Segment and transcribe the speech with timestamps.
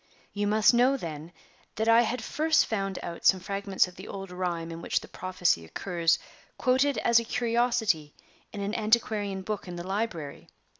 [0.33, 1.31] "You must know, then,
[1.75, 5.07] that I had first found out some fragments of the old rhyme in which the
[5.07, 6.17] prophecy occurs
[6.57, 8.15] quoted as a curiosity
[8.51, 10.49] in an antiquarian book in the library.